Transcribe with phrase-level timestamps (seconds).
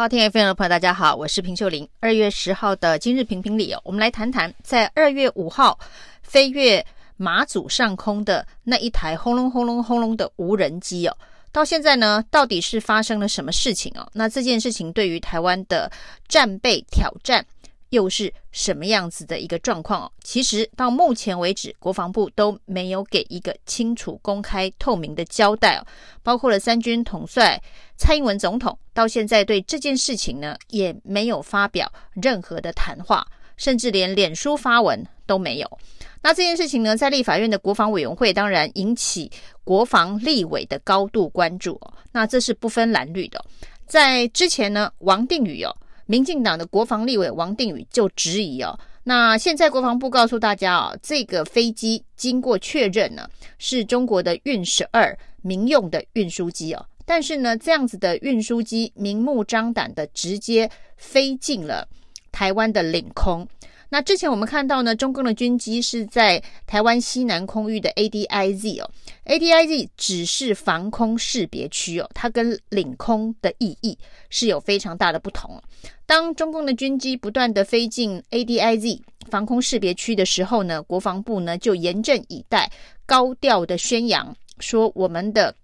[0.00, 1.88] 好，听 FM 的朋友，大家好，我是平秀玲。
[1.98, 5.76] 二月十号的今日评评理哦，我们来谈谈在二月五号
[6.22, 6.86] 飞越
[7.16, 11.16] 马祖上空的那一台轰隆轰隆轰隆的无人机哦，
[11.50, 14.08] 到现在呢，到底是发生了什么事情哦？
[14.12, 15.90] 那这件事情对于台湾的
[16.28, 17.44] 战备挑战，
[17.90, 20.12] 又是什么样子的一个状况哦？
[20.22, 25.86] 其实到目前为止，国防部都没有给一个清楚、公开、透明的交代哦。
[26.22, 27.60] 包括了三军统帅
[27.96, 35.78] 蔡英文总统，到现在对这件事情呢，也没有发表任何的谈话，甚至连脸书发文都没有。
[36.20, 39.30] 那这件事情呢，在立法院的国防委员会，当然引起
[39.64, 41.94] 国防立委的高度关注哦。
[42.12, 43.42] 那这是不分蓝绿的。
[43.86, 45.74] 在之前呢，王定宇哦。
[46.08, 61.86] 民进党的国防立委王定宇就质疑哦，那现在国防部告诉大家哦，这个飞机经过确认呢，是中国的运十二民用的运输机哦，但是呢，这样子的运输机明目张胆的直接飞进了
[62.32, 63.46] 台湾的领空。
[63.90, 68.90] 那之前我们看到呢，中共的军机是在台湾西南空域的 ADIZ 哦
[69.28, 73.96] ，ADIZ 只是防空识别区哦，它跟领空的意义
[74.28, 75.62] 是有非常大的不同。
[76.04, 82.72] 当中共的军机不断的飞进 ADIZ 防空识别区的时候呢，国防部呢就严阵以待，
[83.06, 85.54] 高调的宣扬说，我们的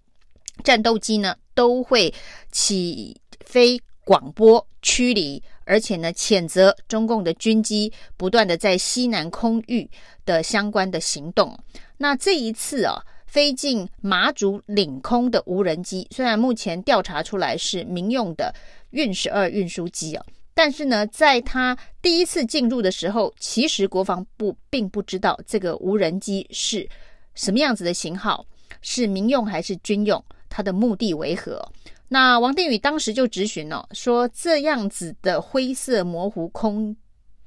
[0.63, 2.13] 战斗机呢都会
[2.51, 5.43] 起飞广播驱离。
[5.67, 9.89] 而且呢，谴责中共的军机不断的在西南空域
[10.23, 11.57] 的相关的行动。
[11.97, 18.53] 那这一次啊，飞进马祖领空的无人机，虽然目前调查出来是民用的
[18.91, 26.87] 运十二运输机啊，但是呢，在它第一次进入的时候，其实国防部并不知道这个无人机是
[27.33, 28.45] 什么样子的型号，
[28.81, 31.61] 是民用还是军用，它的目的为何？
[32.07, 36.95] 那王定宇当时就质询了，说这样子的灰色模糊空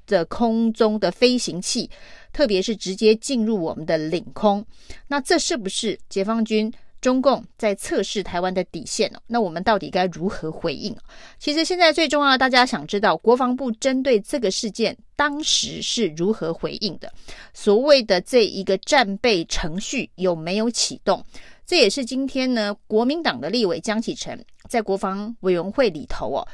[0.05, 1.89] 的空中的飞行器，
[2.31, 4.65] 特别是直接进入我们的领空，
[5.07, 6.71] 那这是不是解放军
[7.01, 9.19] 中共在测试台湾的底线呢？
[9.27, 10.95] 那我们到底该如何回应？
[11.39, 17.11] 其实现在最重要，大家想知道国防部针对这个事件当时是如何回应的？
[17.53, 21.23] 所谓的这一个战备程序有没有启动？
[21.65, 26.47] 这也是今天呢，国民党的立委江启臣在国防委员会里头哦，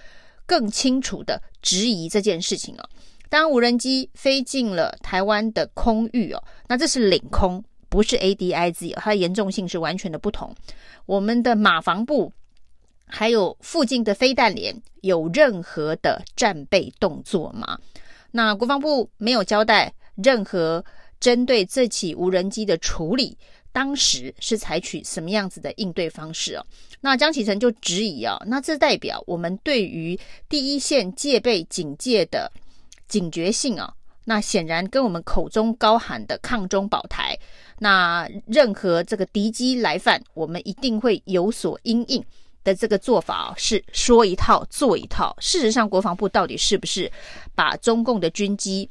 [0.45, 2.89] 更清楚的质疑这件事情哦。
[3.29, 10.53] 当无人机飞进了台湾的空域哦，那这是领空，不是 ADIZ，它的严重性是完全的不同。
[11.05, 12.31] 我们的马防部
[13.05, 17.79] 还有附近的飞弹连有任何的战备动作吗？
[18.31, 20.83] 那国防部没有交代任何
[21.19, 23.37] 针对这起无人机的处理。
[23.71, 26.65] 当时是采取什么样子的应对方式哦？
[27.01, 32.49] 那江启臣就质疑啊，那这代表我们对于第一线戒备警戒的
[33.07, 33.93] 警觉性啊，
[34.25, 37.37] 那显然跟我们口中高喊的抗中保台，
[37.79, 42.23] 那任何这个敌机来犯，我们一定会有所应应
[42.63, 45.35] 的这个做法是说一套做一套。
[45.39, 47.11] 事实上，国防部到底是不是
[47.53, 48.89] 把中共的军机？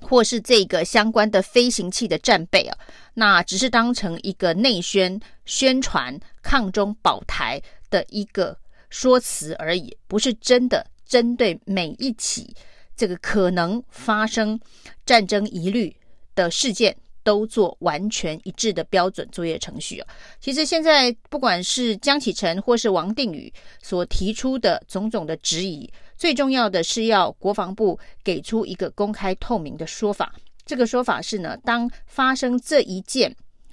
[0.00, 2.78] 或是这个相关的飞行器的战备啊，
[3.14, 7.60] 那只是当成一个内宣宣传抗中保台
[7.90, 8.56] 的一个
[8.90, 12.54] 说辞而已，不是真的针对每一起
[12.98, 14.60] 这个可能发生
[15.06, 15.96] 战争疑虑
[16.34, 20.08] 的事件都做完全一致的标准作业程序啊。
[20.40, 25.90] 其实现在不管是江启臣或是王定宇所提出的种种的质疑。
[26.16, 30.34] 最重要的是要国防部给出一个公开透明的说法。
[30.66, 33.32] 这个说法是呢，当发生这一件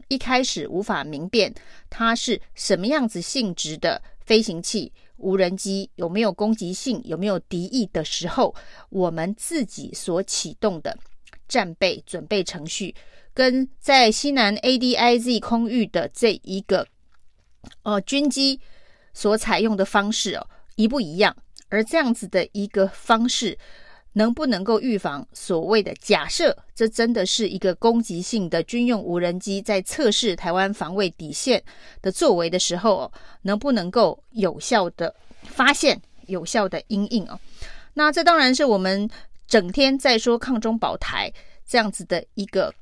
[0.09, 1.51] 一开始无法明辨
[1.89, 8.53] 它是什么样子性质的飞行器、无人机有没有攻击性、有没有敌意的时候，
[8.89, 10.97] 我们自己所启动的
[11.47, 12.93] 战备准备程序，
[13.33, 16.87] 跟在西南 ADIZ 空域的这一个
[17.83, 18.59] 呃军机
[19.13, 21.35] 所采用的方式哦，一不一样？
[21.69, 23.57] 而这样子的一个方式，
[24.17, 26.55] 能不能够预防所谓的假设？
[26.73, 31.61] 这真的是一个攻击性的军用无人机在测试台湾防卫底线
[32.01, 35.13] 的作为的时候，能不能够有效的
[35.43, 37.37] 发现、有效的因应哦？
[37.93, 39.09] 那这当然是我们
[39.47, 41.31] 整天在说抗中保台
[41.67, 42.73] 这样子的一个。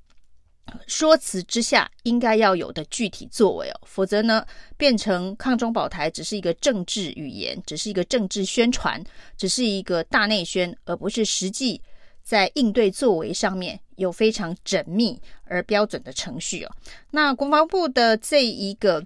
[0.88, 4.45] 说辞之下应该要有的具体作为哦，否则呢，
[4.77, 9.04] 变成抗中保台只是一个政治语言，只是一个政治宣传，
[9.38, 11.81] 只是一个大内宣，而不是实际
[12.24, 16.71] 在应对作为上面有非常缜密而标准的程序哦。
[17.12, 19.06] 那国防部的这一个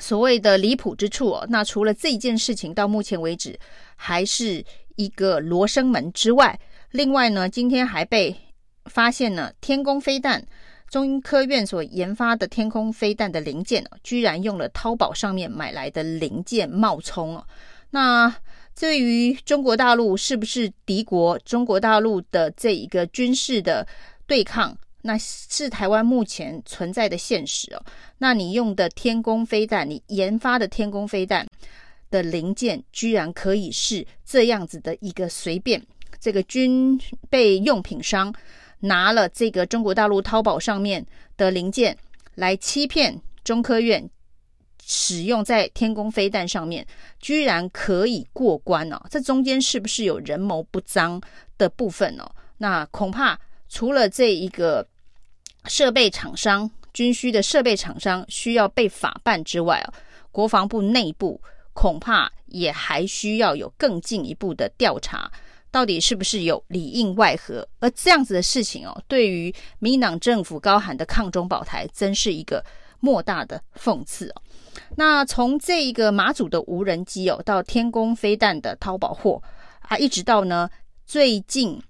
[0.00, 3.58] 所谓的离谱之处哦，那除了这一件事情到目前为止
[3.96, 4.64] 还是
[4.96, 6.60] 一个罗生门之外，
[6.90, 8.36] 另外呢，今天还被
[8.84, 10.46] 发现了天宫飞弹，
[10.90, 17.46] 中科院所研发的天空飞弹的零件居然用了淘宝上面买来的零件冒充哦。
[17.90, 18.34] 那
[18.78, 21.38] 对于中国大陆是不是敌国？
[21.40, 23.86] 中国大陆的这一个军事的
[24.26, 27.82] 对抗，那是台湾目前存在的现实哦。
[28.18, 31.46] 那你用的天弓飞弹，你研发的天弓飞弹
[32.10, 35.82] 的零件，居然可以是这样子的一个随便
[36.20, 38.32] 这个军备用品商
[38.80, 41.04] 拿了这个中国大陆淘宝上面
[41.36, 41.96] 的零件
[42.34, 44.08] 来欺骗中科院。
[44.90, 46.86] 使用在天宫飞弹上面，
[47.20, 48.98] 居然可以过关哦！
[49.10, 51.22] 这中间是不是有人谋不臧
[51.58, 52.24] 的部分哦？
[52.56, 53.38] 那恐怕
[53.68, 54.88] 除了这一个
[55.66, 59.92] 设备厂商、军需的设备厂商需要被法办之外哦，
[60.32, 61.38] 国防部内部
[61.74, 65.30] 恐怕也还需要有更进一步的调查，
[65.70, 67.66] 到底是不是有里应外合？
[67.80, 72.64] 而这样子的事情哦，对于民进党政府高喊的抗中保台，真是一个
[73.00, 74.42] 莫大的讽刺哦。
[74.96, 79.42] 那从这一个马祖的无人机哦，到天宫飞弹的淘宝货
[79.80, 80.68] 啊，一直到呢
[81.04, 81.80] 最近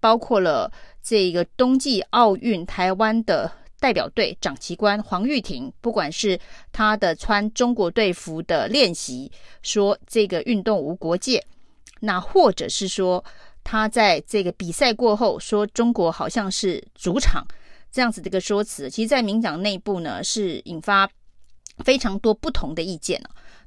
[0.00, 0.70] 包括了
[1.02, 3.50] 这个冬季奥运台湾的
[3.80, 6.38] 代表队长旗官黄玉婷，不管是
[6.72, 9.30] 他的穿中国队服的练习，
[9.62, 11.44] 说这个运动无国界，
[12.00, 13.24] 那或者是说
[13.62, 17.46] 他在这个比赛过后说中国好像是主场
[17.90, 21.08] 这样子的一个说辞，其实，在民党内部呢是引发。
[21.84, 23.20] 非常多不同的意见，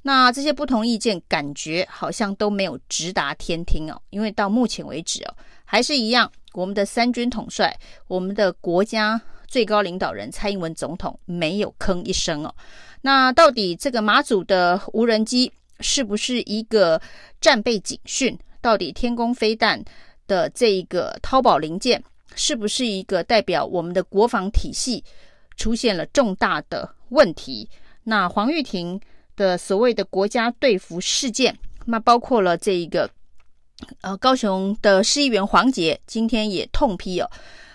[0.04, 5.36] 那这些不同意见感觉好像都没有直达天听哦，因为到目前为止哦，
[5.66, 7.78] 还是一样，我们的三军统帅，
[8.08, 12.56] 我们的国家最高领导人蔡英文总统没有吭一声哦。
[13.02, 17.02] 那到底这个马祖的无人机是不是一个
[17.40, 18.38] 战备警讯？
[18.60, 19.82] 到底天宫飞弹
[20.28, 22.04] 的这一个淘宝零件
[22.36, 25.04] 是不是一个代表我们的国防体系
[25.56, 27.70] 出现了重大的问题？
[28.04, 29.00] 那黄玉婷
[29.36, 33.10] 的所谓的国家队服事件，那包括了这一个，
[34.02, 37.30] 呃，高雄的市议员黄杰今天也痛批哦，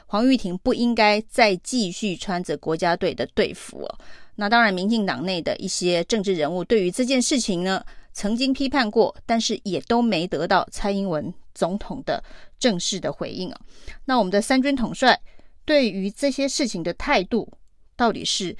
[0.07, 3.99] 黄玉婷不应该再继续穿着国家队的队服哦。
[4.35, 12.23] 那当然，民进党内的一些政治人物对于这件事情呢，曾经批判过，但是也都没得到蔡英文总统的
[12.59, 13.61] 正式的回应啊。
[14.05, 15.21] 那我们的三军统帅
[15.65, 17.49] 对于这些事情的态度
[17.97, 18.57] 到底是？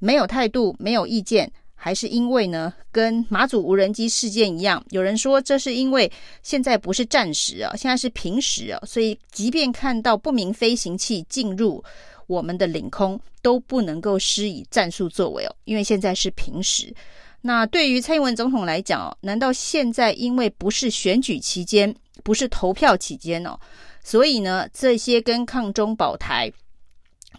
[0.00, 6.10] 没有态度，没有意见，还是因为呢，跟马祖无人机事件一样，有人说这是因为
[6.42, 11.82] 现在不是战时啊，现在是平时啊，所以即便看到不明飞行器进入
[12.26, 16.94] 我们的领空，都不能够施以战术作为哦，因为现在是平时。
[17.40, 23.58] 那对于蔡英文总统来讲哦，难道现在因为不是选举期间，不是投票期间哦，
[24.02, 26.50] 所以呢，这些跟抗中保台，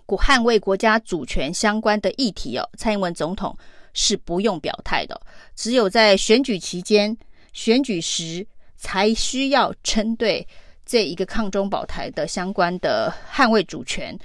[0.06, 3.58] 国捍卫国家主权相关的议题哦，蔡英文总统
[3.94, 5.20] 是不用表态的，
[5.56, 7.18] 只有在选举期间、
[7.52, 8.46] 选举时
[8.76, 10.48] 才需要针对
[10.86, 14.16] 这一个抗中保台的相关的捍卫主权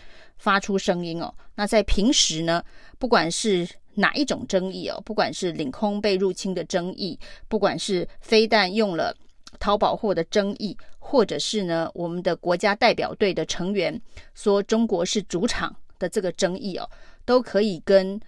[0.41, 1.33] 发出声音哦。
[1.55, 2.65] 那在平时呢，
[2.99, 7.17] 不管是哪一种争议哦，不管是领空被入侵的争议，
[7.47, 9.17] 不管是飞弹用了
[9.61, 10.77] 淘宝货的争议。
[11.03, 14.01] 或者是呢，我们的国家代表队的成员
[14.33, 16.89] 说中国是主场的这个争议哦，
[17.25, 18.21] 都可以跟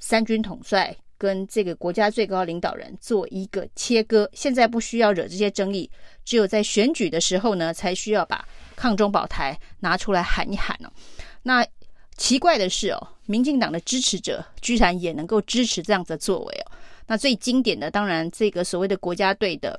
[0.00, 4.28] 三军统帅跟这个国家最高领导人做一个切割。
[4.32, 5.88] 现在不需要惹这些争议，
[6.24, 10.90] 只有在选举的时候呢，才需要把抗中保台拿出来喊一喊哦。
[11.46, 11.64] 那
[12.16, 16.72] 奇怪的是哦，民进党的支持者居然也能够支持这样子的作为哦。
[17.06, 19.78] 那最经典的当然这个所谓的国家队的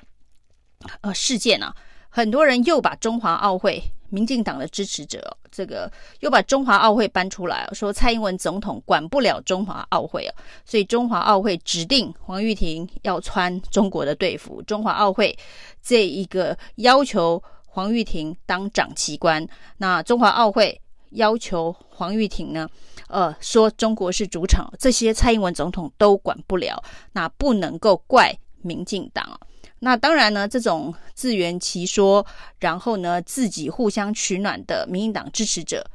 [1.01, 1.75] 呃事件啊。
[2.09, 10.33] 很多人又把中华奥会、民进党的支持者，这个又把中华奥会搬出来，说蔡英文总统管不了中华奥会哦，
[10.65, 15.37] 所以中华奥会指定黄玉婷要穿中国的队服，中华奥会
[15.83, 19.45] 这一个要求黄玉婷当长旗官，
[19.77, 22.69] 那中华奥会要求黄玉婷呢，
[23.07, 26.83] 呃，说中国是主场，这些蔡英文总统都管不了，
[27.13, 29.39] 那不能够怪民进党。
[29.79, 32.25] 那当然呢，这种自圆其说，
[32.59, 35.85] 然后呢自己互相取暖的民进党支持者，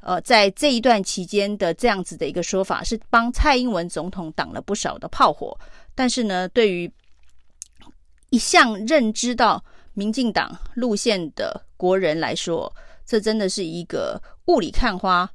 [0.00, 5.56] 呃，在这一段期间的这样子的一个说法，是帮蔡英文总统挡了不少的炮火。
[5.94, 6.92] 但是呢，对于
[8.30, 9.62] 一向认知到
[9.94, 15.30] 民进党路线的国人来说，这真的是一个雾里看花，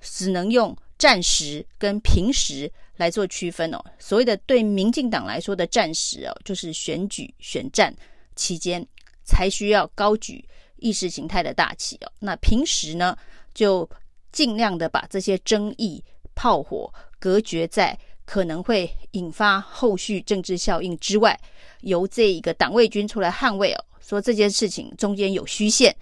[0.00, 3.84] 只能用战时跟平时来做区分哦。
[3.98, 7.94] 所谓的对民进党来说的战时哦，就是选举选战
[8.36, 8.86] 期间
[9.24, 12.12] 才需要高举意识形态的大旗哦。
[12.18, 13.16] 那平时呢，
[13.52, 13.88] 就
[14.32, 16.02] 尽量的把这些争议
[16.34, 21.38] 炮火隔绝在可能会引发后续政治效应之外，
[21.80, 23.84] 由这一个党卫军出来捍卫哦。
[24.00, 25.94] 说这件事情中间有虚线，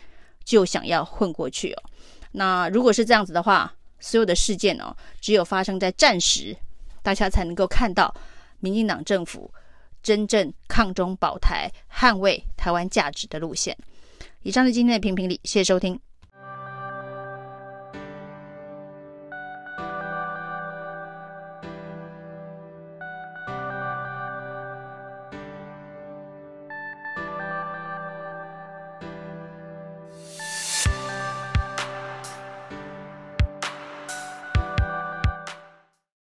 [0.45, 1.83] 就想要混过去哦。
[2.32, 6.56] 那如果是这样子的话，所有的事件哦，只有发生在战时，
[7.02, 8.14] 大家才能够看到
[8.61, 9.50] 民进党政府
[10.02, 13.76] 真正抗中保台、捍卫台湾价值的路线。
[14.42, 15.99] 以上是今天的评评理，谢谢收听。